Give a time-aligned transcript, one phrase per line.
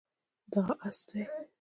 [0.51, 1.21] دا اس دی